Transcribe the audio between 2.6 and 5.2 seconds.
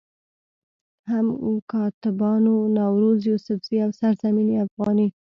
نوروز يوسفزئ، او سرزمين افغاني